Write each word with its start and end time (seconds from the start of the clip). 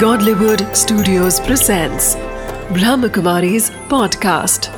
Godlywood 0.00 0.76
Studios 0.76 1.40
presents 1.40 2.16
Brahmakumari's 2.76 3.70
podcast. 3.92 4.68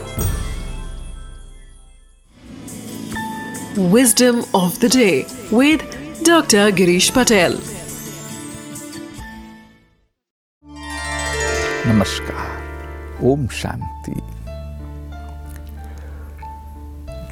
Wisdom 3.94 4.44
of 4.54 4.78
the 4.78 4.88
day 4.88 5.26
with 5.50 5.82
Dr. 6.22 6.70
Girish 6.70 7.10
Patel. 7.12 7.58
नमस्कार 11.86 13.26
ओम 13.30 13.46
शांति 13.62 14.14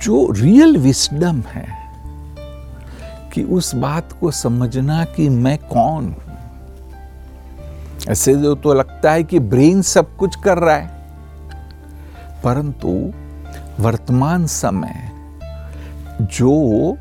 जो 0.03 0.27
real 0.43 0.77
wisdom 0.89 1.43
है 1.55 1.69
कि 3.35 3.43
उस 3.59 3.75
बात 3.75 4.19
को 4.21 4.31
समझना 4.45 5.05
कि 5.17 5.29
मैं 5.29 5.59
कौन 5.59 6.05
हूँ 6.05 6.26
ऐसे 8.09 8.35
जो 8.35 8.55
तो 8.55 8.75
लगता 8.75 9.13
है 9.13 9.25
कि 9.25 9.39
ब्रेन 9.39 9.83
सब 9.83 10.17
कुछ 10.17 10.37
कर 10.37 10.59
रहा 10.59 10.77
है। 10.77 10.91
परंतु 12.45 13.13
वर्तमान 13.83 14.47
समय 14.47 15.13
जो 16.23 16.97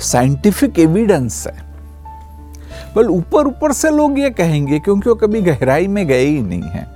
साइंटिफिक 0.00 0.78
एविडेंस 0.78 1.46
है, 1.46 1.64
बल 2.96 3.06
ऊपर 3.06 3.46
ऊपर 3.46 3.72
से 3.72 3.90
लोग 3.90 4.18
ये 4.18 4.30
कहेंगे, 4.30 4.78
क्योंकि 4.78 5.08
वो 5.08 5.14
कभी 5.14 5.42
गहराई 5.42 5.86
में 5.86 6.06
गए 6.06 6.24
ही 6.24 6.42
नहीं 6.42 6.62
है। 6.62 6.88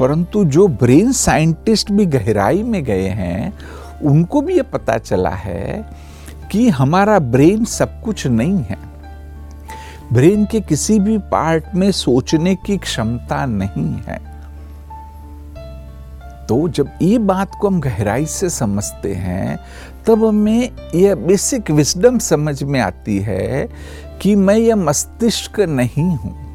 परंतु 0.00 0.44
जो 0.44 0.68
ब्रेन 0.68 1.12
साइंटिस्ट 1.12 1.92
भी 1.92 2.06
गहराई 2.06 2.62
में 2.62 2.84
गए 2.84 3.08
हैं, 3.08 3.58
उनको 4.02 4.40
भी 4.40 4.54
ये 4.54 4.62
पता 4.62 4.98
चला 4.98 5.30
है 5.30 5.90
कि 6.50 6.68
हमारा 6.68 7.18
ब्रेन 7.18 7.64
सब 7.64 8.02
कुछ 8.02 8.26
नहीं 8.26 8.58
है। 8.58 8.91
ब्रेन 10.12 10.46
के 10.46 10.60
किसी 10.60 10.98
भी 10.98 11.18
पार्ट 11.18 11.64
में 11.74 11.92
सोचने 11.92 12.54
की 12.54 12.76
क्षमता 12.76 13.46
नहीं 13.46 13.94
है। 13.94 14.32
तो 16.46 16.68
जब 16.68 16.90
ये 17.02 17.18
बात 17.18 17.54
को 17.60 17.68
हम 17.68 17.80
गहराई 17.80 18.26
से 18.26 18.50
समझते 18.50 19.14
हैं, 19.14 19.58
तब 20.06 20.24
हमें 20.24 20.70
यह 20.94 21.14
बेसिक 21.14 21.70
विजडम 21.70 22.18
समझ 22.18 22.62
में 22.62 22.80
आती 22.80 23.18
है 23.18 23.68
कि 24.22 24.36
मैं 24.36 24.56
यह 24.56 24.76
मस्तिष्क 24.76 25.60
नहीं 25.60 26.16
हूँ। 26.16 26.52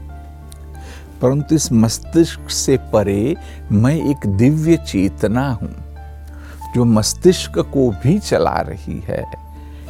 परंतु 1.22 1.56
इस 1.56 1.72
मस्तिष्क 1.72 2.50
से 2.50 2.78
परे 2.78 3.36
मैं 3.72 3.96
एक 3.96 4.28
दिव्य 4.28 4.78
चेतना 4.78 5.50
हूँ, 5.50 5.76
जो 6.76 6.86
मस्तिष्क 6.86 7.60
को 7.60 7.90
भी 7.90 8.20
चला 8.20 8.62
रही 8.62 9.00
है। 9.00 9.47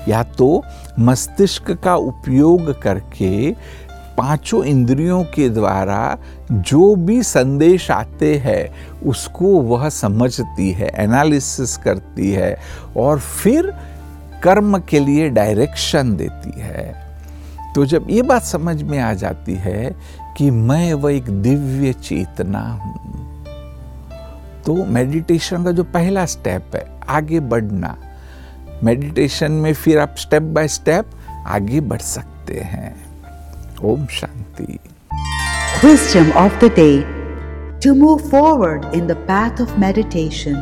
या 0.08 0.24
तो 0.38 0.64
मस्तिष्क 1.00 1.72
का 1.84 1.96
उपयोग 1.96 2.72
करके 2.82 3.52
पाँचों 4.18 4.64
इंद्रियों 4.66 5.24
के 5.24 5.48
द्वारा 5.50 6.18
जो 6.52 6.96
भी 6.96 7.22
संदेश 7.24 7.90
आते 7.92 8.34
हैं, 8.36 8.70
उसको 9.06 9.48
वह 9.62 9.88
समझती 9.90 10.72
है 10.72 10.90
एनालिसिस 10.96 11.76
करती 11.78 12.32
है 12.32 12.58
और 12.98 13.20
फिर 13.20 13.72
कर्म 14.44 14.78
के 14.80 15.00
लिए 15.00 15.30
डायरेक्शन 15.30 16.16
देती 16.16 16.60
है। 16.62 16.94
तो 17.76 17.86
जब 17.86 18.08
ये 18.10 18.22
बात 18.22 18.44
समझ 18.44 18.82
में 18.84 18.98
आ 19.00 19.14
जाती 19.14 19.56
है 19.56 19.96
कि 20.38 20.50
मैं 20.52 20.94
वह 20.94 21.14
एक 21.14 21.30
दिव्य 21.42 21.94
चेतना 21.94 22.60
हूँ 22.74 23.06
तो 24.66 24.74
मेडिटेशन 24.86 25.64
का 25.64 25.72
जो 25.72 25.84
पहला 25.84 26.26
स्टेप 26.26 26.76
है, 26.76 26.86
आगे 27.10 27.40
बढ़ना। 27.40 27.96
मेडिटेशन 28.85 29.53
में 29.65 29.73
फिर 29.75 29.99
आप 29.99 30.15
स्टेप 30.19 30.43
बाय 30.57 30.69
स्टेप 30.69 31.11
आगे 31.57 31.81
बढ़ 31.93 32.01
सकते 32.01 32.61
हैं 32.75 32.95
Om 33.85 34.07
Shanti 34.21 34.79
Wisdom 35.85 36.29
of 36.41 36.61
the 36.63 36.69
day 36.75 37.05
To 37.83 37.95
move 37.97 38.21
forward 38.31 38.85
in 38.95 39.09
the 39.09 39.17
path 39.27 39.59
of 39.59 39.77
meditation, 39.77 40.57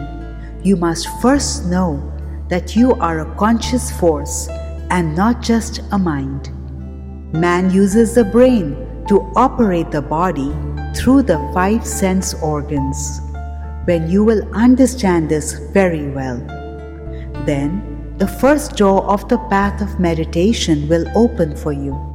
you 0.64 0.76
must 0.76 1.06
first 1.20 1.66
know 1.66 2.00
that 2.48 2.74
you 2.74 2.94
are 2.94 3.20
a 3.20 3.34
conscious 3.36 3.90
force 3.90 4.48
and 4.88 5.14
not 5.14 5.42
just 5.42 5.82
a 5.92 5.98
mind. 5.98 6.48
Man 7.34 7.70
uses 7.70 8.14
the 8.14 8.24
brain 8.24 9.04
to 9.08 9.20
operate 9.36 9.90
the 9.90 10.00
body 10.00 10.50
through 10.96 11.24
the 11.24 11.38
five 11.52 11.86
sense 11.86 12.32
organs. 12.42 13.20
When 13.84 14.08
you 14.08 14.24
will 14.24 14.42
understand 14.54 15.28
this 15.28 15.52
very 15.74 16.08
well, 16.08 16.38
then 17.44 17.93
the 18.17 18.27
first 18.27 18.77
door 18.77 19.03
of 19.05 19.27
the 19.27 19.37
path 19.49 19.81
of 19.81 19.99
meditation 19.99 20.87
will 20.87 21.05
open 21.17 21.53
for 21.53 21.73
you. 21.73 22.14